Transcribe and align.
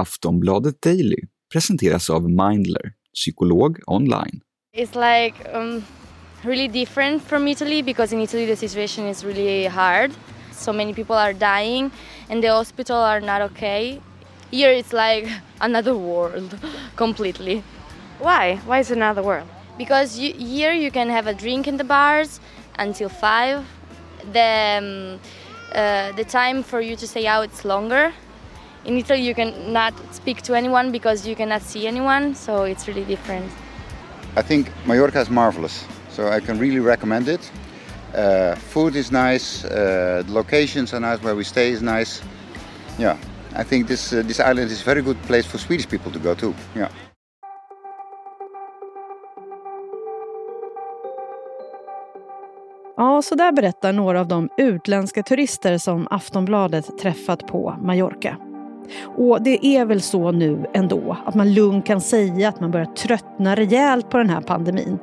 Aftonbladet 0.00 0.80
Daily 0.82 1.28
presenteras 1.50 2.10
av 2.10 2.28
Mindler, 2.30 2.94
psykolog 3.12 3.78
online. 3.86 4.40
It's 4.72 4.94
like 4.94 5.34
um, 5.52 5.84
really 6.44 6.68
different 6.68 7.22
from 7.22 7.48
Italy 7.48 7.82
because 7.82 8.12
in 8.12 8.20
Italy 8.20 8.46
the 8.46 8.56
situation 8.56 9.06
is 9.06 9.24
really 9.24 9.66
hard. 9.66 10.12
So 10.52 10.72
many 10.72 10.92
people 10.92 11.16
are 11.16 11.32
dying 11.32 11.90
and 12.28 12.42
the 12.42 12.48
hospital 12.48 12.96
are 12.96 13.20
not 13.20 13.40
okay. 13.50 14.00
Here 14.50 14.70
it's 14.70 14.92
like 14.92 15.28
another 15.60 15.96
world 15.96 16.56
completely. 16.96 17.62
Why? 18.18 18.56
Why 18.66 18.78
is 18.80 18.90
it 18.90 18.96
another 18.96 19.22
world? 19.22 19.48
Because 19.76 20.18
you, 20.18 20.32
here 20.34 20.72
you 20.72 20.90
can 20.90 21.08
have 21.08 21.26
a 21.26 21.34
drink 21.34 21.66
in 21.66 21.76
the 21.76 21.84
bars 21.84 22.40
until 22.78 23.08
five. 23.08 23.64
The 24.32 24.78
um, 24.78 25.20
uh, 25.74 26.12
the 26.12 26.24
time 26.24 26.62
for 26.62 26.80
you 26.80 26.96
to 26.96 27.06
stay 27.06 27.26
out 27.26 27.44
it's 27.44 27.64
longer. 27.64 28.12
In 28.84 28.96
Italy 28.96 29.20
you 29.20 29.34
cannot 29.34 29.94
speak 30.12 30.42
to 30.42 30.54
anyone 30.54 30.90
because 30.90 31.28
you 31.28 31.36
cannot 31.36 31.62
see 31.62 31.86
anyone, 31.86 32.34
so 32.34 32.62
it's 32.64 32.88
really 32.88 33.04
different. 33.04 33.50
I 34.36 34.42
think 34.42 34.70
Mallorca 34.86 35.20
is 35.20 35.30
marvelous, 35.30 35.84
so 36.08 36.28
I 36.28 36.40
can 36.40 36.58
really 36.58 36.80
recommend 36.80 37.28
it. 37.28 37.50
Uh, 38.14 38.54
food 38.54 38.96
is 38.96 39.10
nice, 39.10 39.64
uh, 39.64 40.22
the 40.26 40.32
locations 40.32 40.94
are 40.94 41.00
nice, 41.00 41.22
where 41.22 41.34
we 41.34 41.44
stay 41.44 41.70
is 41.70 41.82
nice. 41.82 42.22
Yeah, 42.98 43.16
I 43.56 43.64
think 43.64 43.86
this 43.86 44.12
uh, 44.12 44.22
this 44.26 44.40
island 44.40 44.70
is 44.70 44.82
a 44.82 44.84
very 44.84 45.02
good 45.02 45.22
place 45.22 45.46
for 45.46 45.58
Swedish 45.58 45.88
people 45.88 46.12
to 46.12 46.18
go 46.18 46.34
to. 46.34 46.54
Yeah. 46.74 46.90
Ja, 52.96 53.22
så 53.22 53.34
där 53.34 53.52
berättar 53.52 53.92
några 53.92 54.20
av 54.20 54.28
de 54.28 54.48
utländska 54.56 55.22
turister 55.22 55.78
som 55.78 56.08
Aftonbladet 56.10 56.98
träffat 56.98 57.46
på 57.46 57.76
Mallorca. 57.82 58.36
Och 59.16 59.42
det 59.42 59.66
är 59.66 59.84
väl 59.84 60.00
så 60.00 60.32
nu 60.32 60.66
ändå 60.74 61.16
att 61.26 61.34
man 61.34 61.54
lugnt 61.54 61.86
kan 61.86 62.00
säga 62.00 62.48
att 62.48 62.60
man 62.60 62.70
börjar 62.70 62.86
tröttna 62.86 63.54
rejält 63.54 64.10
på 64.10 64.18
den 64.18 64.30
här 64.30 64.40
pandemin. 64.40 64.98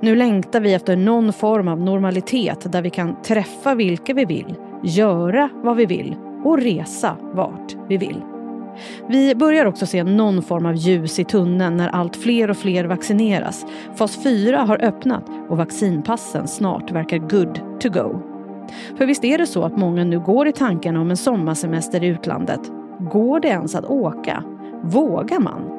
Nu 0.00 0.16
längtar 0.16 0.60
vi 0.60 0.74
efter 0.74 0.96
någon 0.96 1.32
form 1.32 1.68
av 1.68 1.80
normalitet 1.80 2.72
där 2.72 2.82
vi 2.82 2.90
kan 2.90 3.22
träffa 3.22 3.74
vilka 3.74 4.14
vi 4.14 4.24
vill, 4.24 4.54
göra 4.82 5.48
vad 5.54 5.76
vi 5.76 5.86
vill 5.86 6.16
och 6.44 6.58
resa 6.58 7.16
vart 7.34 7.76
vi 7.88 7.96
vill. 7.96 8.22
Vi 9.08 9.34
börjar 9.34 9.66
också 9.66 9.86
se 9.86 10.04
någon 10.04 10.42
form 10.42 10.66
av 10.66 10.74
ljus 10.74 11.18
i 11.18 11.24
tunneln 11.24 11.76
när 11.76 11.88
allt 11.88 12.16
fler 12.16 12.50
och 12.50 12.56
fler 12.56 12.84
vaccineras. 12.84 13.66
Fas 13.94 14.22
4 14.22 14.58
har 14.58 14.84
öppnat 14.84 15.24
och 15.48 15.56
vaccinpassen 15.56 16.48
snart 16.48 16.90
verkar 16.90 17.18
good 17.18 17.80
to 17.80 17.88
go. 17.88 18.22
För 18.98 19.06
visst 19.06 19.24
är 19.24 19.38
det 19.38 19.46
så 19.46 19.64
att 19.64 19.76
många 19.76 20.04
nu 20.04 20.20
går 20.20 20.48
i 20.48 20.52
tankarna 20.52 21.00
om 21.00 21.10
en 21.10 21.16
sommarsemester 21.16 22.04
i 22.04 22.06
utlandet. 22.06 22.81
Går 23.10 23.40
det 23.40 23.48
ens 23.48 23.74
att 23.74 23.84
åka? 23.84 24.44
Vågar 24.82 25.40
man? 25.40 25.70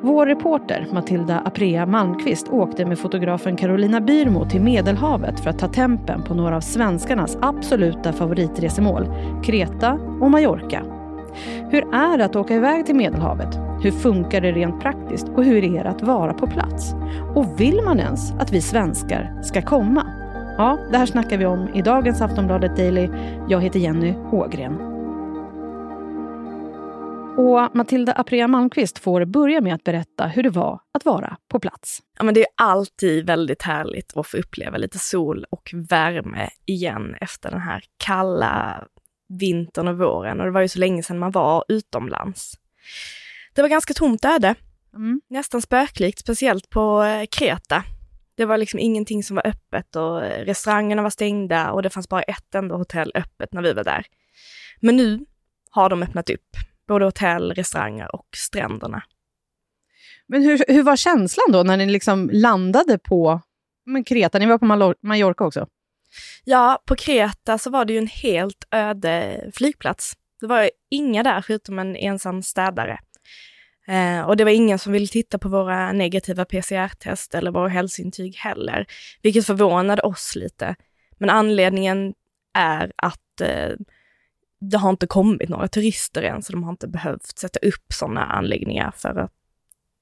Vår 0.00 0.26
reporter 0.26 0.86
Matilda 0.92 1.38
Aprea 1.44 1.86
Malmqvist 1.86 2.48
åkte 2.48 2.86
med 2.86 2.98
fotografen 2.98 3.56
Carolina 3.56 4.00
Byrmo 4.00 4.48
till 4.48 4.62
Medelhavet 4.62 5.40
för 5.40 5.50
att 5.50 5.58
ta 5.58 5.68
tempen 5.68 6.22
på 6.22 6.34
några 6.34 6.56
av 6.56 6.60
svenskarnas 6.60 7.38
absoluta 7.40 8.12
favoritresemål, 8.12 9.06
Kreta 9.44 9.98
och 10.20 10.30
Mallorca. 10.30 10.82
Hur 11.70 11.94
är 11.94 12.18
det 12.18 12.24
att 12.24 12.36
åka 12.36 12.54
iväg 12.54 12.86
till 12.86 12.96
Medelhavet? 12.96 13.58
Hur 13.82 13.90
funkar 13.90 14.40
det 14.40 14.52
rent 14.52 14.80
praktiskt 14.80 15.28
och 15.28 15.44
hur 15.44 15.64
är 15.64 15.84
det 15.84 15.90
att 15.90 16.02
vara 16.02 16.34
på 16.34 16.46
plats? 16.46 16.94
Och 17.34 17.60
vill 17.60 17.82
man 17.84 18.00
ens 18.00 18.32
att 18.32 18.52
vi 18.52 18.60
svenskar 18.60 19.42
ska 19.42 19.62
komma? 19.62 20.06
Ja, 20.58 20.78
det 20.90 20.98
här 20.98 21.06
snackar 21.06 21.38
vi 21.38 21.46
om 21.46 21.68
i 21.74 21.82
dagens 21.82 22.20
Aftonbladet 22.20 22.76
Daily. 22.76 23.08
Jag 23.48 23.60
heter 23.60 23.80
Jenny 23.80 24.14
Ågren. 24.32 24.91
Och 27.36 27.76
Matilda 27.76 28.12
Aprea 28.12 28.48
Malmqvist 28.48 28.98
får 28.98 29.24
börja 29.24 29.60
med 29.60 29.74
att 29.74 29.84
berätta 29.84 30.26
hur 30.26 30.42
det 30.42 30.50
var 30.50 30.80
att 30.92 31.04
vara 31.04 31.36
på 31.48 31.60
plats. 31.60 32.02
Ja, 32.18 32.24
men 32.24 32.34
det 32.34 32.40
är 32.40 32.46
alltid 32.56 33.26
väldigt 33.26 33.62
härligt 33.62 34.16
att 34.16 34.26
få 34.26 34.36
uppleva 34.36 34.76
lite 34.76 34.98
sol 34.98 35.44
och 35.50 35.70
värme 35.90 36.48
igen 36.66 37.14
efter 37.20 37.50
den 37.50 37.60
här 37.60 37.84
kalla 37.96 38.84
vintern 39.28 39.88
och 39.88 39.98
våren. 39.98 40.40
Och 40.40 40.46
det 40.46 40.52
var 40.52 40.60
ju 40.60 40.68
så 40.68 40.78
länge 40.78 41.02
sedan 41.02 41.18
man 41.18 41.30
var 41.30 41.64
utomlands. 41.68 42.54
Det 43.54 43.62
var 43.62 43.68
ganska 43.68 43.94
tomt 43.94 44.24
öde. 44.24 44.54
Mm. 44.94 45.20
Nästan 45.30 45.62
spöklikt, 45.62 46.18
speciellt 46.18 46.70
på 46.70 47.02
eh, 47.02 47.26
Kreta. 47.30 47.84
Det 48.34 48.44
var 48.44 48.58
liksom 48.58 48.80
ingenting 48.80 49.22
som 49.22 49.36
var 49.36 49.46
öppet 49.46 49.96
och 49.96 50.20
restaurangerna 50.20 51.02
var 51.02 51.10
stängda 51.10 51.72
och 51.72 51.82
det 51.82 51.90
fanns 51.90 52.08
bara 52.08 52.22
ett 52.22 52.54
enda 52.54 52.74
hotell 52.74 53.12
öppet 53.14 53.52
när 53.52 53.62
vi 53.62 53.72
var 53.72 53.84
där. 53.84 54.06
Men 54.80 54.96
nu 54.96 55.26
har 55.70 55.90
de 55.90 56.02
öppnat 56.02 56.30
upp 56.30 56.56
både 56.88 57.04
hotell, 57.04 57.52
restauranger 57.52 58.14
och 58.14 58.26
stränderna. 58.36 59.02
Men 60.26 60.42
hur, 60.42 60.64
hur 60.68 60.82
var 60.82 60.96
känslan 60.96 61.52
då 61.52 61.62
när 61.62 61.76
ni 61.76 61.86
liksom 61.86 62.30
landade 62.32 62.98
på 62.98 63.40
men 63.86 64.04
Kreta? 64.04 64.38
Ni 64.38 64.46
var 64.46 64.58
på 64.58 64.96
Mallorca 65.02 65.44
också? 65.44 65.66
Ja, 66.44 66.82
på 66.86 66.96
Kreta 66.96 67.58
så 67.58 67.70
var 67.70 67.84
det 67.84 67.92
ju 67.92 67.98
en 67.98 68.06
helt 68.06 68.64
öde 68.70 69.44
flygplats. 69.54 70.12
Det 70.40 70.46
var 70.46 70.70
inga 70.90 71.22
där 71.22 71.40
förutom 71.40 71.78
en 71.78 71.96
ensam 71.96 72.42
städare. 72.42 72.98
Eh, 73.88 74.20
och 74.20 74.36
det 74.36 74.44
var 74.44 74.50
ingen 74.50 74.78
som 74.78 74.92
ville 74.92 75.06
titta 75.06 75.38
på 75.38 75.48
våra 75.48 75.92
negativa 75.92 76.44
PCR-test 76.44 77.34
eller 77.34 77.50
våra 77.50 77.68
hälsointyg 77.68 78.36
heller, 78.36 78.86
vilket 79.22 79.46
förvånade 79.46 80.02
oss 80.02 80.32
lite. 80.36 80.76
Men 81.18 81.30
anledningen 81.30 82.14
är 82.54 82.92
att 82.96 83.40
eh, 83.40 83.70
det 84.70 84.78
har 84.78 84.90
inte 84.90 85.06
kommit 85.06 85.48
några 85.48 85.68
turister 85.68 86.22
än, 86.22 86.42
så 86.42 86.52
de 86.52 86.62
har 86.62 86.70
inte 86.70 86.88
behövt 86.88 87.38
sätta 87.38 87.58
upp 87.58 87.92
sådana 87.92 88.24
anläggningar 88.24 88.92
för 88.96 89.18
att 89.18 89.32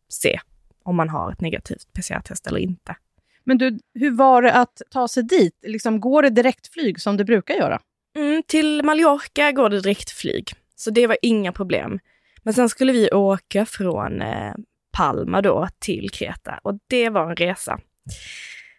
se 0.08 0.40
om 0.82 0.96
man 0.96 1.08
har 1.08 1.32
ett 1.32 1.40
negativt 1.40 1.92
PCR-test 1.92 2.46
eller 2.46 2.60
inte. 2.60 2.96
Men 3.44 3.58
du, 3.58 3.78
hur 3.94 4.10
var 4.10 4.42
det 4.42 4.52
att 4.52 4.82
ta 4.90 5.08
sig 5.08 5.22
dit? 5.22 5.54
Liksom, 5.62 6.00
går 6.00 6.22
det 6.22 6.30
direktflyg 6.30 7.00
som 7.00 7.16
det 7.16 7.24
brukar 7.24 7.54
göra? 7.54 7.80
Mm, 8.16 8.42
till 8.46 8.82
Mallorca 8.84 9.52
går 9.52 9.70
det 9.70 9.80
direktflyg, 9.80 10.52
så 10.76 10.90
det 10.90 11.06
var 11.06 11.16
inga 11.22 11.52
problem. 11.52 11.98
Men 12.42 12.54
sen 12.54 12.68
skulle 12.68 12.92
vi 12.92 13.10
åka 13.10 13.66
från 13.66 14.22
eh, 14.22 14.54
Palma 14.92 15.42
då 15.42 15.68
till 15.78 16.10
Kreta 16.10 16.60
och 16.62 16.78
det 16.86 17.08
var 17.08 17.30
en 17.30 17.36
resa. 17.36 17.80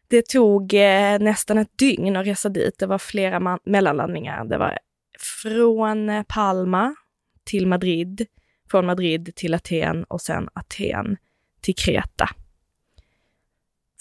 Det 0.08 0.28
tog 0.28 0.74
eh, 0.74 1.20
nästan 1.20 1.58
ett 1.58 1.78
dygn 1.78 2.16
att 2.16 2.26
resa 2.26 2.50
dit. 2.50 2.80
Det 2.80 2.86
var 2.86 2.98
flera 2.98 3.60
mellanlandningar. 3.64 4.46
Det 4.46 4.58
var 4.58 4.80
från 5.22 6.24
Palma 6.28 6.96
till 7.44 7.68
Madrid, 7.68 8.26
från 8.72 8.86
Madrid 8.86 9.36
till 9.36 9.54
Aten 9.54 10.04
och 10.04 10.22
sen 10.22 10.50
Aten 10.54 11.18
till 11.62 11.76
Kreta. 11.76 12.30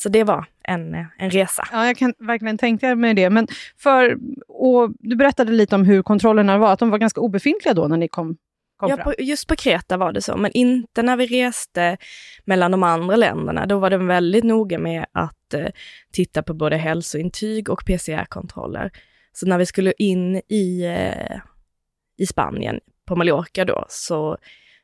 Så 0.03 0.09
det 0.09 0.25
var 0.25 0.45
en, 0.65 1.07
en 1.19 1.31
resa. 1.31 1.69
Ja, 1.73 1.87
jag 1.87 1.97
kan 1.97 2.15
verkligen 2.19 2.59
tänka 2.59 2.95
mig 2.95 3.15
det. 3.15 3.31
Men 3.31 3.49
för, 3.79 4.19
och 4.49 4.91
du 4.99 5.17
berättade 5.17 5.53
lite 5.53 5.75
om 5.75 5.85
hur 5.85 6.03
kontrollerna 6.03 6.59
var, 6.59 6.73
att 6.73 6.79
de 6.79 6.91
var 6.91 6.99
ganska 6.99 7.21
obefintliga 7.21 7.75
då 7.75 7.89
när 7.89 7.97
ni 7.97 8.09
kom, 8.09 8.37
kom 8.77 8.91
ja, 8.91 8.97
fram. 8.97 9.05
På, 9.05 9.15
just 9.19 9.47
på 9.47 9.57
Kreta 9.57 9.97
var 9.97 10.13
det 10.13 10.23
så, 10.23 10.37
men 10.37 10.51
inte 10.55 11.03
när 11.03 11.17
vi 11.17 11.27
reste 11.27 11.97
mellan 12.45 12.71
de 12.71 12.83
andra 12.83 13.17
länderna. 13.17 13.67
Då 13.67 13.79
var 13.79 13.91
de 13.91 14.07
väldigt 14.07 14.45
noga 14.45 14.79
med 14.79 15.07
att 15.13 15.55
eh, 15.55 15.67
titta 16.13 16.43
på 16.43 16.55
både 16.55 16.77
hälsointyg 16.77 17.71
och 17.71 17.85
PCR-kontroller. 17.87 18.91
Så 19.33 19.47
när 19.47 19.59
vi 19.59 19.67
skulle 19.67 19.93
in 19.99 20.43
i, 20.49 20.85
eh, 20.85 21.41
i 22.19 22.27
Spanien, 22.27 22.81
på 23.07 23.17
Mallorca 23.17 23.65
då, 23.65 23.85
så 23.89 24.39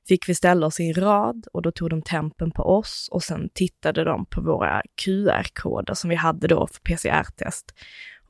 fick 0.08 0.28
vi 0.28 0.34
ställa 0.34 0.66
oss 0.66 0.80
i 0.80 0.88
en 0.88 0.94
rad 0.94 1.46
och 1.52 1.62
då 1.62 1.70
tog 1.70 1.90
de 1.90 2.02
tempen 2.02 2.50
på 2.50 2.62
oss 2.62 3.08
och 3.10 3.22
sen 3.22 3.48
tittade 3.54 4.04
de 4.04 4.26
på 4.26 4.40
våra 4.40 4.82
QR-koder 5.04 5.94
som 5.94 6.10
vi 6.10 6.16
hade 6.16 6.48
då 6.48 6.66
för 6.66 6.80
PCR-test 6.80 7.74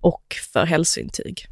och 0.01 0.35
för 0.53 0.67
hälsointyg. 0.67 1.47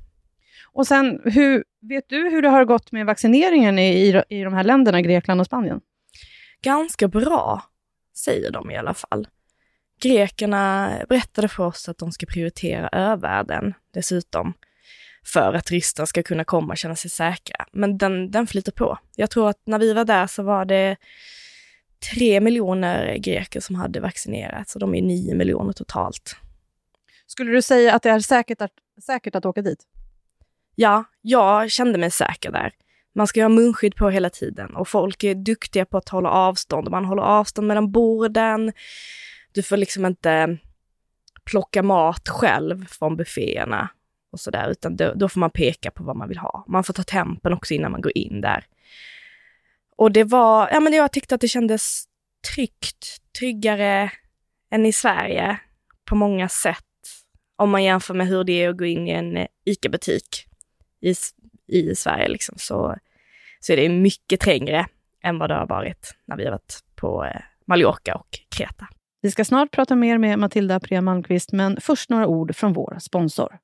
Och 0.72 0.86
sen, 0.86 1.20
hur, 1.24 1.64
vet 1.80 2.08
du 2.08 2.30
hur 2.30 2.42
det 2.42 2.48
har 2.48 2.64
gått 2.64 2.92
med 2.92 3.06
vaccineringen 3.06 3.78
i, 3.78 4.08
i, 4.08 4.22
i 4.28 4.42
de 4.42 4.54
här 4.54 4.64
länderna, 4.64 5.02
Grekland 5.02 5.40
och 5.40 5.46
Spanien? 5.46 5.80
Ganska 6.62 7.08
bra, 7.08 7.62
säger 8.16 8.50
de 8.50 8.70
i 8.70 8.76
alla 8.76 8.94
fall. 8.94 9.28
Grekerna 10.00 10.92
berättade 11.08 11.48
för 11.48 11.64
oss 11.64 11.88
att 11.88 11.98
de 11.98 12.12
ska 12.12 12.26
prioritera 12.26 12.88
övärlden 12.88 13.74
dessutom 13.94 14.54
för 15.26 15.54
att 15.54 15.66
turister 15.66 16.04
ska 16.04 16.22
kunna 16.22 16.44
komma 16.44 16.72
och 16.72 16.78
känna 16.78 16.96
sig 16.96 17.10
säkra. 17.10 17.66
Men 17.72 17.98
den, 17.98 18.30
den 18.30 18.46
flyter 18.46 18.72
på. 18.72 18.98
Jag 19.16 19.30
tror 19.30 19.48
att 19.48 19.60
när 19.64 19.78
vi 19.78 19.92
var 19.92 20.04
där 20.04 20.26
så 20.26 20.42
var 20.42 20.64
det 20.64 20.96
tre 22.12 22.40
miljoner 22.40 23.16
greker 23.16 23.60
som 23.60 23.76
hade 23.76 24.00
vaccinerats 24.00 24.74
och 24.74 24.80
de 24.80 24.94
är 24.94 25.02
nio 25.02 25.34
miljoner 25.34 25.72
totalt. 25.72 26.36
Skulle 27.26 27.50
du 27.50 27.62
säga 27.62 27.94
att 27.94 28.02
det 28.02 28.10
är 28.10 28.20
säkert 28.20 28.60
att, 28.60 28.72
säkert 29.02 29.34
att 29.34 29.46
åka 29.46 29.62
dit? 29.62 29.78
Ja, 30.74 31.04
jag 31.20 31.70
kände 31.70 31.98
mig 31.98 32.10
säker 32.10 32.52
där. 32.52 32.72
Man 33.14 33.26
ska 33.26 33.42
ha 33.42 33.48
munskydd 33.48 33.96
på 33.96 34.10
hela 34.10 34.30
tiden 34.30 34.76
och 34.76 34.88
folk 34.88 35.24
är 35.24 35.34
duktiga 35.34 35.84
på 35.84 35.98
att 35.98 36.08
hålla 36.08 36.30
avstånd. 36.30 36.90
Man 36.90 37.04
håller 37.04 37.22
avstånd 37.22 37.66
mellan 37.68 37.92
borden. 37.92 38.72
Du 39.54 39.62
får 39.62 39.76
liksom 39.76 40.06
inte 40.06 40.58
plocka 41.44 41.82
mat 41.82 42.28
själv 42.28 42.86
från 42.86 43.16
bufféerna 43.16 43.88
och 44.32 44.40
sådär, 44.40 44.70
utan 44.70 44.96
då, 44.96 45.14
då, 45.14 45.28
får 45.28 45.40
man 45.40 45.50
peka 45.50 45.90
på 45.90 46.04
vad 46.04 46.16
man 46.16 46.28
vill 46.28 46.38
ha. 46.38 46.64
Man 46.68 46.84
får 46.84 46.94
ta 46.94 47.02
tempen 47.02 47.52
också 47.52 47.74
innan 47.74 47.92
man 47.92 48.00
går 48.00 48.18
in 48.18 48.40
där. 48.40 48.66
Och 49.96 50.12
det 50.12 50.24
var, 50.24 50.68
ja 50.72 50.80
men 50.80 50.92
jag 50.92 51.12
tyckte 51.12 51.34
att 51.34 51.40
det 51.40 51.48
kändes 51.48 52.04
tryggt, 52.54 53.22
tryggare 53.38 54.10
än 54.70 54.86
i 54.86 54.92
Sverige 54.92 55.58
på 56.04 56.14
många 56.14 56.48
sätt. 56.48 56.84
Om 57.56 57.70
man 57.70 57.84
jämför 57.84 58.14
med 58.14 58.26
hur 58.26 58.44
det 58.44 58.52
är 58.52 58.68
att 58.68 58.78
gå 58.78 58.84
in 58.84 59.08
i 59.08 59.10
en 59.10 59.46
ICA-butik 59.64 60.46
i, 61.00 61.14
i 61.66 61.94
Sverige 61.94 62.28
liksom, 62.28 62.54
så, 62.58 62.96
så 63.60 63.72
är 63.72 63.76
det 63.76 63.88
mycket 63.88 64.40
trängre 64.40 64.86
än 65.22 65.38
vad 65.38 65.50
det 65.50 65.54
har 65.54 65.66
varit 65.66 66.14
när 66.24 66.36
vi 66.36 66.44
har 66.44 66.50
varit 66.50 66.84
på 66.94 67.24
eh, 67.24 67.40
Mallorca 67.64 68.14
och 68.14 68.40
Kreta. 68.48 68.88
Vi 69.24 69.30
ska 69.30 69.44
snart 69.44 69.70
prata 69.70 69.96
mer 69.96 70.18
med 70.18 70.38
Matilda 70.38 70.80
Pria 70.80 71.00
Malmqvist, 71.00 71.52
men 71.52 71.76
först 71.80 72.10
några 72.10 72.26
ord 72.26 72.56
från 72.56 72.72
vår 72.72 72.96
sponsor. 73.00 73.56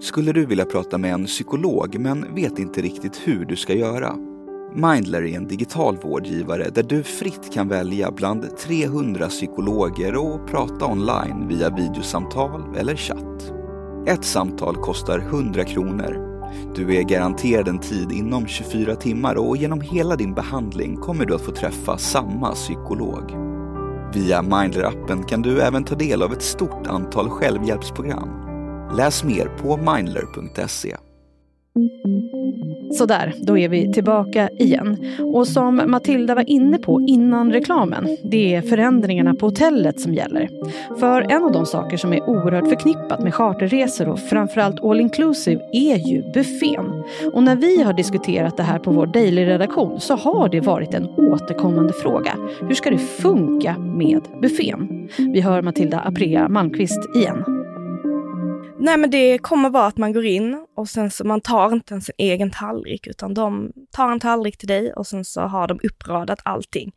Skulle 0.00 0.32
du 0.32 0.46
vilja 0.46 0.64
prata 0.64 0.98
med 0.98 1.12
en 1.12 1.24
psykolog 1.24 1.98
men 1.98 2.34
vet 2.34 2.58
inte 2.58 2.82
riktigt 2.82 3.20
hur 3.24 3.44
du 3.44 3.56
ska 3.56 3.74
göra? 3.74 4.16
Mindler 4.74 5.22
är 5.22 5.36
en 5.36 5.48
digital 5.48 5.96
vårdgivare 5.96 6.70
där 6.74 6.82
du 6.82 7.02
fritt 7.02 7.52
kan 7.52 7.68
välja 7.68 8.10
bland 8.10 8.56
300 8.56 9.28
psykologer 9.28 10.16
och 10.16 10.48
prata 10.48 10.86
online 10.86 11.48
via 11.48 11.70
videosamtal 11.70 12.76
eller 12.76 12.96
chatt. 12.96 13.52
Ett 14.06 14.24
samtal 14.24 14.76
kostar 14.76 15.18
100 15.18 15.64
kronor. 15.64 16.32
Du 16.74 16.96
är 16.96 17.02
garanterad 17.02 17.68
en 17.68 17.78
tid 17.78 18.12
inom 18.12 18.46
24 18.46 18.96
timmar 18.96 19.34
och 19.34 19.56
genom 19.56 19.80
hela 19.80 20.16
din 20.16 20.34
behandling 20.34 20.96
kommer 20.96 21.26
du 21.26 21.34
att 21.34 21.44
få 21.44 21.52
träffa 21.52 21.98
samma 21.98 22.54
psykolog. 22.54 23.41
Via 24.14 24.42
Mindler-appen 24.42 25.24
kan 25.24 25.42
du 25.42 25.60
även 25.60 25.84
ta 25.84 25.94
del 25.94 26.22
av 26.22 26.32
ett 26.32 26.42
stort 26.42 26.86
antal 26.86 27.28
självhjälpsprogram. 27.30 28.28
Läs 28.96 29.24
mer 29.24 29.46
på 29.46 29.76
mindler.se. 29.76 30.96
Sådär, 32.92 33.34
då 33.38 33.58
är 33.58 33.68
vi 33.68 33.92
tillbaka 33.92 34.48
igen. 34.48 35.06
Och 35.34 35.48
som 35.48 35.82
Matilda 35.86 36.34
var 36.34 36.50
inne 36.50 36.78
på 36.78 37.00
innan 37.00 37.52
reklamen, 37.52 38.16
det 38.24 38.54
är 38.54 38.62
förändringarna 38.62 39.34
på 39.34 39.46
hotellet 39.46 40.00
som 40.00 40.14
gäller. 40.14 40.48
För 41.00 41.22
en 41.32 41.44
av 41.44 41.52
de 41.52 41.66
saker 41.66 41.96
som 41.96 42.12
är 42.12 42.22
oerhört 42.28 42.68
förknippat 42.68 43.22
med 43.22 43.34
charterresor 43.34 44.08
och 44.08 44.18
framförallt 44.18 44.84
all 44.84 45.00
inclusive 45.00 45.60
är 45.72 45.96
ju 45.96 46.22
buffén. 46.34 47.02
Och 47.32 47.42
när 47.42 47.56
vi 47.56 47.82
har 47.82 47.92
diskuterat 47.92 48.56
det 48.56 48.62
här 48.62 48.78
på 48.78 48.90
vår 48.90 49.06
daily-redaktion 49.06 50.00
så 50.00 50.16
har 50.16 50.48
det 50.48 50.60
varit 50.60 50.94
en 50.94 51.08
återkommande 51.08 51.92
fråga. 51.92 52.32
Hur 52.60 52.74
ska 52.74 52.90
det 52.90 52.98
funka 52.98 53.78
med 53.78 54.22
buffén? 54.42 55.08
Vi 55.18 55.40
hör 55.40 55.62
Matilda 55.62 56.00
Aprea 56.00 56.48
Malmqvist 56.48 57.16
igen. 57.16 57.44
Nej 58.84 58.96
men 58.96 59.10
det 59.10 59.38
kommer 59.38 59.70
vara 59.70 59.86
att 59.86 59.96
man 59.96 60.12
går 60.12 60.24
in 60.24 60.66
och 60.76 60.88
sen 60.88 61.10
så 61.10 61.24
man 61.24 61.40
tar 61.40 61.72
inte 61.72 61.94
ens 61.94 62.08
en 62.08 62.14
egen 62.18 62.50
tallrik 62.50 63.06
utan 63.06 63.34
de 63.34 63.72
tar 63.90 64.12
en 64.12 64.20
tallrik 64.20 64.58
till 64.58 64.68
dig 64.68 64.92
och 64.92 65.06
sen 65.06 65.24
så 65.24 65.40
har 65.40 65.68
de 65.68 65.80
uppradat 65.82 66.38
allting. 66.44 66.92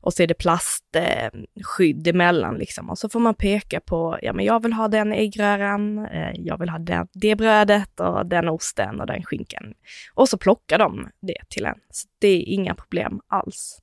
Och 0.00 0.14
så 0.14 0.22
är 0.22 0.26
det 0.26 0.34
plastskydd 0.34 2.06
eh, 2.06 2.14
emellan 2.14 2.54
liksom 2.54 2.90
och 2.90 2.98
så 2.98 3.08
får 3.08 3.20
man 3.20 3.34
peka 3.34 3.80
på, 3.80 4.18
ja 4.22 4.32
men 4.32 4.44
jag 4.44 4.62
vill 4.62 4.72
ha 4.72 4.88
den 4.88 5.12
äggröran, 5.12 5.98
eh, 6.06 6.32
jag 6.34 6.58
vill 6.58 6.68
ha 6.68 6.78
det, 6.78 7.06
det 7.12 7.36
brödet 7.36 8.00
och 8.00 8.26
den 8.26 8.48
osten 8.48 9.00
och 9.00 9.06
den 9.06 9.22
skinkan. 9.22 9.74
Och 10.14 10.28
så 10.28 10.38
plockar 10.38 10.78
de 10.78 11.08
det 11.20 11.48
till 11.48 11.66
en. 11.66 11.78
Så 11.90 12.08
det 12.18 12.28
är 12.28 12.42
inga 12.42 12.74
problem 12.74 13.20
alls. 13.28 13.78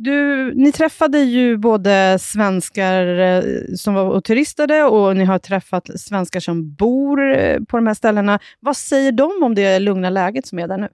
Du, 0.00 0.54
ni 0.54 0.72
träffade 0.72 1.18
ju 1.18 1.56
både 1.56 2.18
svenskar 2.20 3.18
eh, 3.18 3.42
som 3.76 3.94
var 3.94 4.04
och 4.04 4.24
turistade 4.24 4.84
och 4.84 5.16
ni 5.16 5.24
har 5.24 5.38
träffat 5.38 6.00
svenskar 6.00 6.40
som 6.40 6.74
bor 6.74 7.36
eh, 7.36 7.60
på 7.60 7.76
de 7.76 7.86
här 7.86 7.94
ställena. 7.94 8.38
Vad 8.60 8.76
säger 8.76 9.12
de 9.12 9.42
om 9.42 9.54
det 9.54 9.78
lugna 9.78 10.10
läget 10.10 10.46
som 10.46 10.58
är 10.58 10.68
där 10.68 10.78
nu? 10.78 10.88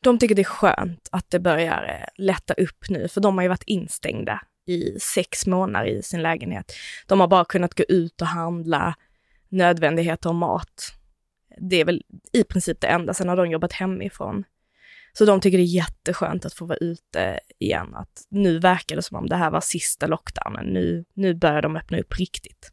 De 0.00 0.18
tycker 0.18 0.34
det 0.34 0.42
är 0.42 0.44
skönt 0.44 1.08
att 1.12 1.30
det 1.30 1.40
börjar 1.40 1.84
eh, 2.00 2.24
lätta 2.24 2.54
upp 2.54 2.88
nu, 2.88 3.08
för 3.08 3.20
de 3.20 3.38
har 3.38 3.42
ju 3.42 3.48
varit 3.48 3.64
instängda 3.66 4.40
i 4.66 4.98
sex 5.00 5.46
månader 5.46 5.86
i 5.86 6.02
sin 6.02 6.22
lägenhet. 6.22 6.72
De 7.06 7.20
har 7.20 7.28
bara 7.28 7.44
kunnat 7.44 7.74
gå 7.74 7.84
ut 7.88 8.20
och 8.20 8.28
handla 8.28 8.94
nödvändigheter 9.48 10.28
och 10.28 10.34
mat. 10.34 10.92
Det 11.58 11.80
är 11.80 11.84
väl 11.84 12.02
i 12.32 12.44
princip 12.44 12.80
det 12.80 12.86
enda. 12.86 13.14
Sen 13.14 13.28
har 13.28 13.36
de 13.36 13.50
jobbat 13.50 13.72
hemifrån. 13.72 14.44
Så 15.18 15.24
de 15.24 15.40
tycker 15.40 15.58
det 15.58 15.64
är 15.64 15.76
jätteskönt 15.76 16.44
att 16.44 16.54
få 16.54 16.64
vara 16.64 16.78
ute 16.78 17.40
igen. 17.58 17.94
Att 17.94 18.26
nu 18.28 18.58
verkar 18.58 18.96
det 18.96 19.02
som 19.02 19.16
om 19.16 19.28
det 19.28 19.36
här 19.36 19.50
var 19.50 19.60
sista 19.60 20.06
lockdownen. 20.06 20.66
Nu, 20.66 21.04
nu 21.14 21.34
börjar 21.34 21.62
de 21.62 21.76
öppna 21.76 21.98
upp 21.98 22.18
riktigt. 22.18 22.70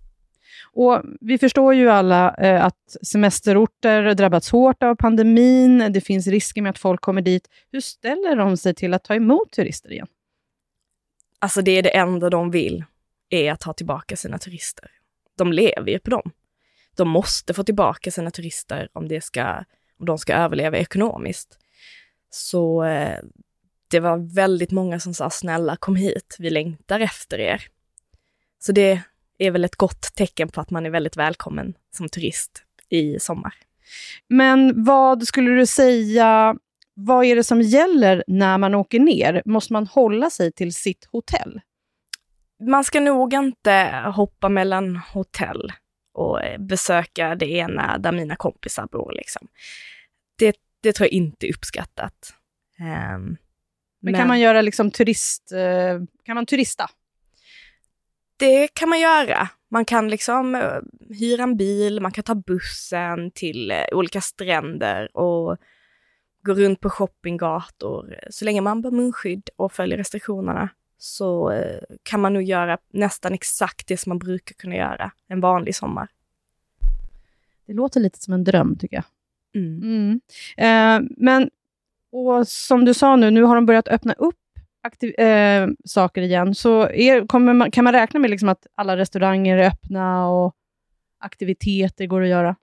Och 0.74 1.02
vi 1.22 1.38
förstår 1.38 1.74
ju 1.74 1.90
alla 1.90 2.36
eh, 2.36 2.66
att 2.66 2.98
semesterorter 3.02 4.14
drabbats 4.14 4.52
hårt 4.52 4.84
av 4.84 4.96
pandemin. 4.96 5.94
Det 5.94 6.02
finns 6.02 6.28
risker 6.28 6.62
med 6.62 6.70
att 6.70 6.80
folk 6.80 7.02
kommer 7.02 7.22
dit. 7.22 7.48
Hur 7.72 7.80
ställer 7.80 8.36
de 8.36 8.58
sig 8.58 8.74
till 8.74 8.94
att 8.94 9.04
ta 9.04 9.16
emot 9.16 9.52
turister 9.52 9.92
igen? 9.92 10.08
Alltså 11.40 11.62
det 11.62 11.72
är 11.72 11.84
det 11.84 11.98
enda 11.98 12.30
de 12.30 12.52
vill, 12.52 12.84
är 13.30 13.52
att 13.52 13.60
ta 13.60 13.74
tillbaka 13.74 14.16
sina 14.16 14.38
turister. 14.38 14.92
De 15.38 15.54
lever 15.54 15.92
ju 15.92 16.00
på 16.00 16.10
dem. 16.10 16.32
De 16.96 17.10
måste 17.10 17.54
få 17.54 17.64
tillbaka 17.64 18.12
sina 18.12 18.32
turister 18.32 18.90
om, 18.94 19.08
det 19.08 19.22
ska, 19.22 19.64
om 20.00 20.06
de 20.06 20.18
ska 20.18 20.34
överleva 20.34 20.78
ekonomiskt. 20.78 21.61
Så 22.34 22.84
eh, 22.84 23.20
det 23.88 24.00
var 24.00 24.36
väldigt 24.36 24.72
många 24.72 25.00
som 25.00 25.14
sa 25.14 25.30
snälla 25.30 25.76
kom 25.76 25.96
hit, 25.96 26.36
vi 26.40 26.50
längtar 26.50 27.00
efter 27.00 27.40
er. 27.40 27.64
Så 28.60 28.72
det 28.72 29.02
är 29.38 29.52
väl 29.52 29.66
ett 29.66 29.76
gott 29.76 30.02
tecken 30.16 30.50
på 30.50 30.62
att 30.62 30.70
man 30.70 30.86
är 30.86 30.90
väldigt 30.90 31.18
välkommen 31.18 31.74
som 31.92 32.10
turist 32.10 32.64
i 32.90 33.20
sommar. 33.20 33.54
Men 34.28 34.84
vad 34.84 35.24
skulle 35.24 35.52
du 35.52 35.66
säga, 35.66 36.56
vad 36.94 37.26
är 37.26 37.36
det 37.36 37.44
som 37.44 37.62
gäller 37.62 38.24
när 38.28 38.58
man 38.58 38.76
åker 38.76 39.00
ner? 39.00 39.42
Måste 39.46 39.74
man 39.74 39.88
hålla 39.88 40.30
sig 40.30 40.52
till 40.52 40.74
sitt 40.74 41.08
hotell? 41.12 41.62
Man 42.70 42.84
ska 42.84 43.00
nog 43.00 43.34
inte 43.34 44.04
hoppa 44.16 44.50
mellan 44.50 44.96
hotell 44.96 45.72
och 46.14 46.40
besöka 46.60 47.36
det 47.36 47.52
ena 47.52 47.98
där 47.98 48.12
mina 48.12 48.36
kompisar 48.36 48.88
bor. 48.92 49.14
Liksom. 49.16 49.48
Det 50.82 50.94
tror 50.94 51.06
jag 51.06 51.12
inte 51.12 51.48
är 51.48 51.54
uppskattat. 51.54 52.34
Um, 52.80 52.86
men, 52.86 53.38
men, 54.00 54.14
kan 54.14 54.28
man 54.28 54.40
göra 54.40 54.62
liksom 54.62 54.92
turist, 54.92 55.52
uh, 55.54 56.06
kan 56.24 56.36
man 56.36 56.46
turista? 56.46 56.90
Det 58.38 58.68
kan 58.68 58.90
man 58.90 59.00
göra. 59.00 59.50
Man 59.70 59.86
kan 59.86 60.10
liksom 60.10 60.56
uh, 60.56 60.80
hyra 61.10 61.44
en 61.44 61.58
bil, 61.58 62.00
man 62.02 62.12
kan 62.12 62.24
ta 62.24 62.36
bussen 62.36 63.32
till 63.32 63.72
uh, 63.72 63.98
olika 63.98 64.22
stränder 64.22 65.18
och 65.18 65.58
gå 66.44 66.54
runt 66.54 66.80
på 66.80 66.90
shoppinggator. 66.90 68.20
Så 68.30 68.46
länge 68.46 68.62
man 68.62 68.82
bär 68.82 68.92
munskydd 68.92 69.50
och 69.56 69.74
följer 69.74 69.98
restriktionerna 69.98 70.70
så 70.98 71.54
kan 72.04 72.22
man 72.22 72.34
nog 72.34 72.44
göra 72.44 72.78
nästan 72.94 73.34
exakt 73.34 73.88
det 73.88 73.98
som 73.98 74.10
man 74.10 74.20
brukar 74.20 74.56
kunna 74.56 74.76
göra 74.76 75.12
en 75.28 75.42
vanlig 75.42 75.76
sommar. 75.76 76.08
Det 77.66 77.74
låter 77.74 78.00
lite 78.00 78.20
som 78.20 78.34
en 78.34 78.44
dröm 78.44 78.78
tycker 78.78 78.96
jag. 78.96 79.04
Mm. 79.56 79.82
Mm. 79.84 80.22
Eh, 80.58 81.10
men 81.18 81.50
och 82.12 82.48
som 82.48 82.86
du 82.86 82.94
sa 82.94 83.16
nu, 83.16 83.32
nu 83.32 83.44
har 83.44 83.56
de 83.56 83.66
börjat 83.66 83.88
öppna 83.88 84.14
upp 84.14 84.36
aktiv, 84.84 85.20
eh, 85.20 85.68
saker 85.86 86.22
igen. 86.22 86.56
Så 86.56 86.90
är, 86.90 87.40
man, 87.40 87.72
kan 87.72 87.84
man 87.84 87.94
räkna 87.94 88.20
med 88.20 88.30
liksom 88.30 88.50
att 88.50 88.68
alla 88.76 88.98
restauranger 88.98 89.58
är 89.58 89.68
öppna 89.68 90.28
och 90.28 90.56
aktiviteter 91.20 92.06
går 92.06 92.22
att 92.22 92.30
göra? 92.30 92.56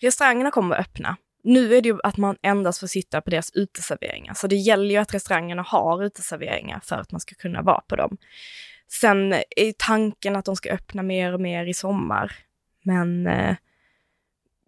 Restaurangerna 0.00 0.50
kommer 0.50 0.76
att 0.76 0.80
öppna. 0.80 1.16
Nu 1.44 1.74
är 1.74 1.82
det 1.82 1.88
ju 1.88 1.98
att 2.02 2.16
man 2.16 2.36
endast 2.42 2.80
får 2.80 2.86
sitta 2.86 3.20
på 3.20 3.30
deras 3.30 3.50
uteserveringar, 3.54 4.34
så 4.34 4.46
det 4.46 4.56
gäller 4.56 4.90
ju 4.90 4.96
att 4.96 5.14
restaurangerna 5.14 5.62
har 5.62 6.04
uteserveringar 6.04 6.80
för 6.84 6.96
att 6.96 7.12
man 7.12 7.20
ska 7.20 7.34
kunna 7.34 7.62
vara 7.62 7.80
på 7.80 7.96
dem. 7.96 8.16
Sen 9.00 9.32
är 9.32 9.72
tanken 9.78 10.36
att 10.36 10.44
de 10.44 10.56
ska 10.56 10.70
öppna 10.70 11.02
mer 11.02 11.32
och 11.32 11.40
mer 11.40 11.66
i 11.66 11.74
sommar, 11.74 12.32
men 12.84 13.26
eh, 13.26 13.56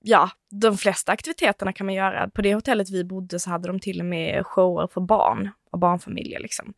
ja, 0.02 0.30
de 0.50 0.78
flesta 0.78 1.12
aktiviteterna 1.12 1.72
kan 1.72 1.86
man 1.86 1.94
göra. 1.94 2.30
På 2.30 2.42
det 2.42 2.54
hotellet 2.54 2.90
vi 2.90 3.04
bodde 3.04 3.38
så 3.38 3.50
hade 3.50 3.68
de 3.68 3.80
till 3.80 4.00
och 4.00 4.06
med 4.06 4.46
shower 4.46 4.86
för 4.86 5.00
barn 5.00 5.50
och 5.70 5.78
barnfamiljer 5.78 6.40
liksom. 6.40 6.74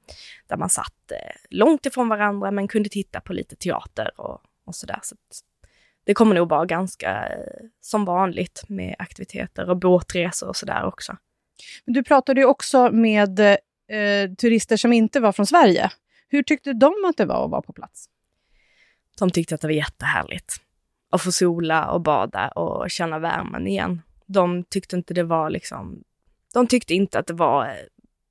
Där 0.47 0.57
man 0.57 0.71
satt 0.71 1.11
eh, 1.11 1.37
långt 1.51 1.87
ifrån 1.87 2.09
varandra 2.09 2.51
men 2.51 2.69
kunde 2.69 2.89
titta 2.89 3.21
på 3.21 3.33
lite 3.33 3.57
teater 3.57 4.21
och, 4.21 4.41
och 4.67 4.75
sådär. 4.75 4.99
Så 5.03 5.17
det 6.05 6.15
kommer 6.15 6.35
nog 6.35 6.49
vara 6.49 6.67
ganska 6.67 7.29
eh, 7.29 7.65
som 7.81 8.05
vanligt 8.05 8.65
med 8.69 8.97
aktiviteter 8.99 9.71
och 9.71 9.77
båtresor 9.77 10.49
och 10.49 10.57
sådär 10.57 10.85
också. 10.85 11.17
Du 11.85 12.05
pratade 12.05 12.41
ju 12.41 12.47
också 12.47 12.91
med 12.91 13.41
eh, 13.41 14.31
turister 14.39 14.77
som 14.77 14.93
inte 14.93 15.21
var 15.21 15.33
från 15.33 15.47
Sverige. 15.47 15.91
Hur 16.29 16.43
tyckte 16.43 16.73
de 16.73 16.95
att 17.09 17.17
det 17.17 17.25
var 17.25 17.45
att 17.45 17.51
vara 17.51 17.63
på 17.63 17.73
plats? 17.73 18.09
De 19.19 19.31
tyckte 19.31 19.55
att 19.55 19.61
det 19.61 19.67
var 19.67 19.75
jättehärligt 19.75 20.62
och 21.13 21.21
få 21.21 21.33
sola 21.33 21.91
och 21.91 22.01
bada 22.01 22.49
och 22.49 22.91
känna 22.91 23.19
värmen 23.19 23.67
igen. 23.67 24.03
De 24.27 24.65
tyckte 24.65 24.97
inte 24.97 25.15
det 25.15 25.23
var 25.23 25.51
liksom, 25.51 26.03
de 26.55 26.67
tyckte 26.67 26.95
inte 26.95 27.19
att 27.19 27.27
det 27.27 27.35
var, 27.35 27.77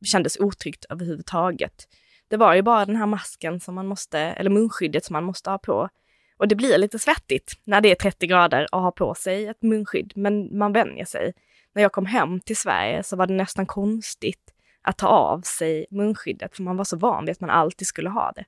kändes 0.06 0.40
otryggt 0.40 0.86
överhuvudtaget. 0.90 1.88
Det 2.28 2.38
var 2.38 2.54
ju 2.54 2.62
bara 2.62 2.86
den 2.86 2.96
här 2.96 3.06
masken 3.06 3.60
som 3.60 3.76
man 3.76 3.88
måste, 3.88 4.20
eller 4.20 4.50
munskyddet 4.50 5.06
som 5.06 5.14
man 5.14 5.24
måste 5.24 5.50
ha 5.50 5.58
på. 5.58 5.90
Och 6.38 6.48
det 6.48 6.56
blir 6.56 6.78
lite 6.78 7.00
svettigt 7.00 7.54
när 7.64 7.82
det 7.82 7.92
är 7.92 7.96
30 7.96 8.28
grader 8.28 8.68
och 8.72 8.82
ha 8.82 8.92
på 8.92 9.16
sig 9.16 9.48
ett 9.48 9.62
munskydd, 9.62 10.14
men 10.16 10.58
man 10.58 10.74
vänjer 10.74 11.06
sig. 11.06 11.34
När 11.74 11.82
jag 11.82 11.92
kom 11.92 12.06
hem 12.06 12.40
till 12.40 12.58
Sverige 12.58 13.04
så 13.04 13.16
var 13.16 13.28
det 13.28 13.34
nästan 13.34 13.66
konstigt 13.66 14.54
att 14.82 14.98
ta 14.98 15.08
av 15.08 15.42
sig 15.42 15.86
munskyddet, 15.92 16.56
för 16.56 16.64
man 16.64 16.78
var 16.78 16.86
så 16.86 16.98
van 16.98 17.26
vid 17.26 17.32
att 17.32 17.42
man 17.42 17.50
alltid 17.50 17.88
skulle 17.88 18.10
ha 18.10 18.32
det. 18.36 18.46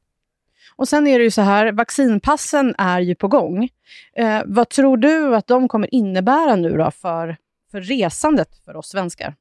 Och 0.76 0.88
sen 0.88 1.08
är 1.08 1.20
det 1.20 1.24
ju 1.24 1.32
så 1.32 1.42
här, 1.42 1.72
vaccinpassen 1.72 2.76
är 2.78 3.00
ju 3.00 3.16
på 3.16 3.28
gång. 3.28 3.70
Eh, 4.16 4.42
vad 4.46 4.70
tror 4.70 4.98
du 4.98 5.36
att 5.36 5.48
de 5.48 5.68
kommer 5.68 5.94
innebära 5.96 6.56
nu 6.56 6.78
då 6.78 6.92
för, 6.92 7.38
för 7.72 7.82
resandet 7.82 8.50
för 8.66 8.76
oss 8.76 8.90
svenskar? 8.90 9.36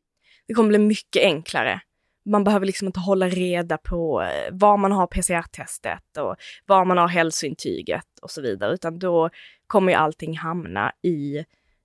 Det 0.49 0.55
kommer 0.55 0.69
bli 0.69 0.79
mycket 0.79 1.23
enklare. 1.23 1.81
Man 2.25 2.45
behöver 2.45 2.67
liksom 2.67 2.87
inte 2.87 3.01
hålla 3.01 3.29
reda 3.29 3.79
på 3.79 4.23
eh, 4.23 4.53
var 4.53 4.77
man 4.77 4.93
har 4.93 5.07
PCR-testet 5.07 6.17
och 6.19 6.37
var 6.67 6.85
man 6.85 6.99
har 6.99 7.09
hälsointyget 7.09 8.07
och 8.23 8.31
så 8.31 8.43
vidare, 8.43 8.75
utan 8.75 8.99
då 8.99 9.31
kommer 9.67 9.93
ju 9.93 9.99
allting 9.99 10.39
hamna 10.39 10.93
i, 11.03 11.45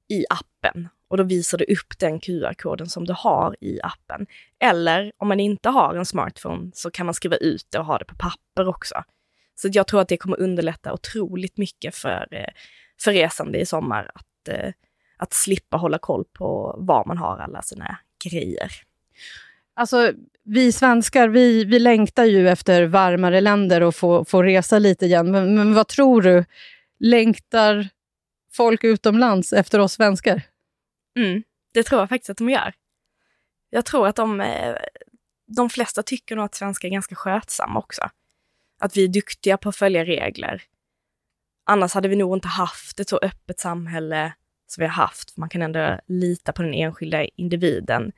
i 0.10 0.25
appen 0.29 0.89
och 1.10 1.17
då 1.17 1.24
visar 1.24 1.58
du 1.58 1.65
upp 1.65 2.00
den 2.00 2.20
QR-koden 2.20 2.88
som 2.88 3.06
du 3.06 3.13
har 3.17 3.56
i 3.62 3.79
appen. 3.84 4.27
Eller 4.60 5.12
om 5.17 5.27
man 5.27 5.39
inte 5.39 5.70
har 5.70 5.96
en 5.96 6.06
smartphone 6.06 6.72
så 6.74 6.91
kan 6.91 7.06
man 7.06 7.15
skriva 7.15 7.36
ut 7.36 7.67
det 7.70 7.79
och 7.79 7.86
ha 7.86 7.98
det 7.98 8.06
på 8.06 8.15
papper 8.15 8.67
också. 8.67 9.03
Så 9.60 9.70
jag 9.72 9.88
tror 9.88 10.02
att 10.02 10.08
det 10.08 10.18
kommer 10.18 10.40
underlätta 10.40 10.94
otroligt 10.94 11.58
mycket 11.58 11.96
för, 11.96 12.28
eh, 12.32 12.54
för 13.02 13.14
resande 13.14 13.60
i 13.60 13.66
sommar 13.66 14.12
att, 14.16 14.48
eh, 14.50 14.74
att 15.18 15.34
slippa 15.34 15.78
hålla 15.78 16.00
koll 16.00 16.26
på 16.34 16.76
var 16.80 17.06
man 17.06 17.18
har 17.18 17.38
alla 17.38 17.62
sina 17.62 17.98
grejer. 18.24 18.72
Alltså, 19.74 20.14
vi 20.44 20.72
svenskar, 20.72 21.28
vi, 21.28 21.66
vi 21.66 21.80
längtar 21.80 22.26
ju 22.26 22.50
efter 22.50 22.86
varmare 22.86 23.42
länder 23.42 23.82
och 23.82 23.96
få, 23.96 24.26
få 24.26 24.44
resa 24.44 24.80
lite 24.80 25.06
igen. 25.06 25.32
Men, 25.32 25.56
men 25.56 25.74
vad 25.74 25.88
tror 25.88 26.22
du? 26.22 26.46
Längtar 27.00 27.90
folk 28.54 28.84
utomlands 28.84 29.54
efter 29.54 29.80
oss 29.80 29.94
svenskar? 29.94 30.42
Mm, 31.20 31.44
det 31.74 31.84
tror 31.84 32.02
jag 32.02 32.10
faktiskt 32.10 32.30
att 32.30 32.38
de 32.38 32.50
gör. 32.50 32.74
Jag 33.70 33.86
tror 33.86 34.08
att 34.08 34.16
de, 34.16 34.42
eh, 34.42 34.76
de 35.48 35.70
flesta 35.70 36.04
tycker 36.04 36.36
nog 36.36 36.46
att 36.46 36.56
svenskar 36.56 36.88
är 36.88 36.92
ganska 36.92 37.16
skötsamma 37.16 37.80
också. 37.80 38.10
Att 38.79 38.98
vi 38.98 39.03
är 39.03 39.07
duktiga 39.07 39.57
på 39.57 39.69
att 39.69 39.75
följa 39.75 40.05
regler. 40.05 40.63
Annars 41.65 41.93
hade 41.93 42.07
vi 42.07 42.15
nog 42.15 42.38
inte 42.38 42.48
haft 42.48 43.00
ett 43.00 43.10
så 43.10 43.17
öppet 43.17 43.60
samhälle 43.60 44.34
som 44.67 44.81
vi 44.81 44.88
har 44.88 44.93
haft. 44.93 45.38
Man 45.38 45.50
kan 45.50 45.62
ändå 45.62 46.00
lita 46.07 46.51
på 46.51 46.62
den 46.62 46.74
enskilda 46.74 47.25
individen. 47.25 48.12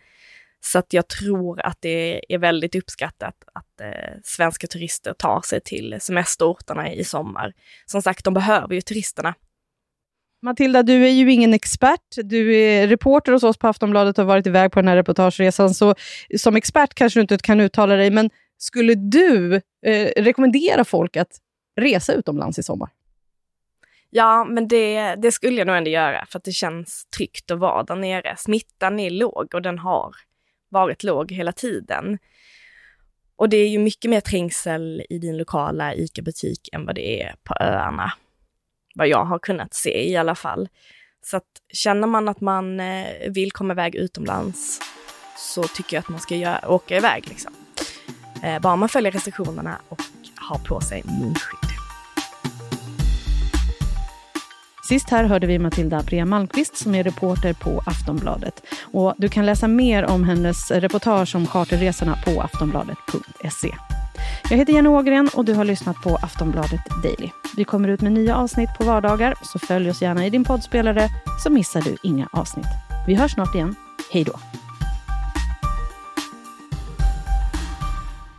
Så 0.62 0.80
att 0.80 0.94
jag 0.94 1.08
tror 1.08 1.62
att 1.62 1.78
det 1.82 2.34
är 2.34 2.38
väldigt 2.38 2.76
uppskattat 2.76 3.36
att 3.54 3.82
eh, 3.82 4.20
svenska 4.24 4.68
turister 4.68 5.14
tar 5.14 5.42
sig 5.42 5.62
till 5.62 5.98
semesterorterna 6.00 6.94
i 6.94 7.04
sommar. 7.04 7.54
Som 7.86 8.02
sagt, 8.02 8.26
de 8.26 8.34
behöver 8.34 8.76
ju 8.76 8.82
turisterna. 8.82 9.34
Matilda, 10.42 10.84
du 10.84 11.06
är 11.06 11.12
ju 11.12 11.32
ingen 11.32 11.54
expert. 11.54 12.16
Du 12.24 12.56
är 12.56 12.88
reporter 12.88 13.32
hos 13.32 13.44
oss 13.44 13.58
på 13.58 13.68
Aftonbladet 13.68 14.18
och 14.18 14.26
har 14.26 14.28
varit 14.28 14.48
iväg 14.48 14.72
på 14.72 14.80
den 14.80 14.88
här 14.88 14.96
reportageresan. 14.96 15.74
Så 15.74 15.96
som 16.38 16.56
expert 16.56 16.94
kanske 16.94 17.20
du 17.20 17.22
inte 17.22 17.38
kan 17.38 17.60
uttala 17.60 17.96
dig, 17.96 18.10
men 18.10 18.30
skulle 18.62 18.96
du 18.96 19.56
eh, 19.86 20.12
rekommendera 20.18 20.86
folk 20.86 21.18
att 21.18 21.40
resa 21.76 22.14
utomlands 22.14 22.60
i 22.60 22.64
sommar? 22.64 22.90
Ja, 24.10 24.44
men 24.50 24.68
det, 24.68 25.16
det 25.16 25.32
skulle 25.32 25.58
jag 25.58 25.68
nog 25.68 25.76
ändå 25.76 25.90
göra, 25.90 26.26
för 26.26 26.38
att 26.40 26.44
det 26.44 26.52
känns 26.52 27.06
tryggt 27.18 27.52
att 27.52 27.60
vara 27.60 27.84
där 27.84 27.96
nere. 27.96 28.36
Smittan 28.38 29.00
är 29.00 29.10
låg 29.10 29.56
och 29.56 29.62
den 29.62 29.80
har 29.80 30.16
varit 30.70 31.04
låg 31.04 31.32
hela 31.32 31.52
tiden. 31.52 32.18
Och 33.36 33.50
det 33.50 33.58
är 33.58 33.68
ju 33.68 33.80
mycket 33.80 34.12
mer 34.12 34.22
trängsel 34.22 35.04
i 35.10 35.18
din 35.18 35.38
lokala 35.38 35.96
ICA-butik 35.96 36.70
än 36.74 36.86
vad 36.86 36.96
det 36.96 37.22
är 37.22 37.36
på 37.44 37.54
öarna. 37.60 38.14
Vad 38.96 39.08
jag 39.08 39.26
har 39.26 39.40
kunnat 39.40 39.74
se 39.74 40.10
i 40.10 40.16
alla 40.16 40.36
fall. 40.36 40.70
Så 41.22 41.38
att 41.38 41.48
känner 41.74 42.08
man 42.08 42.30
att 42.30 42.42
man 42.42 42.80
eh, 42.80 43.32
vill 43.32 43.52
komma 43.52 43.74
iväg 43.74 43.96
utomlands 43.96 44.80
så 45.38 45.64
tycker 45.64 45.98
jag 45.98 46.02
att 46.02 46.10
man 46.10 46.20
ska 46.20 46.36
göra, 46.36 46.70
åka 46.70 46.98
iväg. 46.98 47.28
Liksom. 47.28 47.54
Eh, 48.44 48.60
bara 48.62 48.76
man 48.76 48.90
följer 48.90 49.12
restriktionerna 49.12 49.78
och 49.90 50.02
har 50.36 50.60
på 50.60 50.82
sig 50.82 51.04
munskydd. 51.06 51.70
Sist 54.90 55.10
här 55.10 55.24
hörde 55.24 55.48
vi 55.48 55.60
Matilda 55.60 56.04
Brea 56.04 56.26
Malmqvist 56.26 56.78
som 56.78 56.96
är 56.96 57.04
reporter 57.04 57.54
på 57.54 57.84
Aftonbladet. 57.86 58.64
Och 58.82 59.14
du 59.18 59.30
kan 59.30 59.46
läsa 59.46 59.68
mer 59.68 60.06
om 60.06 60.24
hennes 60.24 60.72
reportage 60.72 61.36
om 61.36 61.48
charterresorna 61.48 62.18
på 62.26 62.42
aftonbladet.se. 62.42 63.76
Jag 64.50 64.58
heter 64.58 64.74
Jenny 64.74 64.90
Ågren 64.90 65.30
och 65.36 65.46
du 65.46 65.54
har 65.54 65.66
lyssnat 65.66 66.02
på 66.04 66.16
Aftonbladet 66.16 66.82
Daily. 67.04 67.30
Vi 67.58 67.64
kommer 67.64 67.88
ut 67.88 68.02
med 68.02 68.12
nya 68.12 68.36
avsnitt 68.36 68.70
på 68.78 68.84
vardagar, 68.84 69.36
så 69.44 69.60
följ 69.60 69.90
oss 69.90 70.02
gärna 70.02 70.26
i 70.26 70.30
din 70.30 70.44
poddspelare 70.44 71.08
så 71.44 71.50
missar 71.50 71.82
du 71.82 71.98
inga 72.04 72.28
avsnitt. 72.32 72.66
Vi 73.08 73.16
hörs 73.16 73.34
snart 73.34 73.56
igen. 73.56 73.76
Hej 74.12 74.24
då! 74.24 74.40